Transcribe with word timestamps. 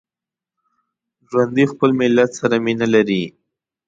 ژوندي 1.29 1.65
خپل 1.71 1.89
ملت 1.99 2.31
سره 2.39 2.55
مینه 2.65 2.87
لري 2.93 3.23